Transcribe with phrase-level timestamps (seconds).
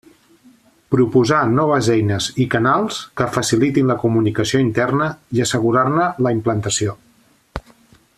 [0.93, 6.97] Proposar noves eines i canals que facilitin la comunicació interna i assegurar-ne la implantació.